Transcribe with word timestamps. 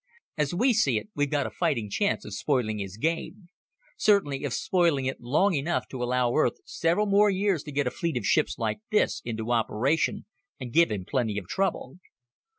As 0.35 0.51
we 0.55 0.73
see 0.73 0.97
it, 0.97 1.09
we've 1.13 1.29
got 1.29 1.45
a 1.45 1.51
fighting 1.51 1.87
chance 1.87 2.25
of 2.25 2.33
spoiling 2.33 2.79
his 2.79 2.97
game. 2.97 3.49
Certainly 3.97 4.43
of 4.45 4.51
spoiling 4.51 5.05
it 5.05 5.21
long 5.21 5.53
enough 5.53 5.87
to 5.89 6.01
allow 6.01 6.33
Earth 6.33 6.57
several 6.65 7.05
more 7.05 7.29
years 7.29 7.61
to 7.65 7.71
get 7.71 7.85
a 7.85 7.91
fleet 7.91 8.17
of 8.17 8.25
ships 8.25 8.57
like 8.57 8.79
this 8.89 9.21
into 9.23 9.51
operation 9.51 10.25
and 10.59 10.73
give 10.73 10.89
him 10.91 11.05
plenty 11.05 11.37
of 11.37 11.45
trouble." 11.47 11.99